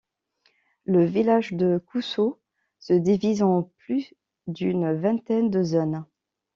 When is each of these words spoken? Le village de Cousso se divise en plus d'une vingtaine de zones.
Le 0.85 1.05
village 1.05 1.53
de 1.53 1.77
Cousso 1.77 2.41
se 2.79 2.93
divise 2.93 3.43
en 3.43 3.69
plus 3.77 4.15
d'une 4.47 4.99
vingtaine 4.99 5.51
de 5.51 5.61
zones. 5.61 6.05